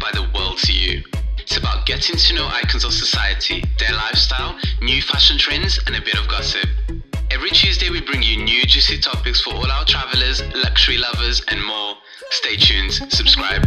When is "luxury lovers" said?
10.54-11.42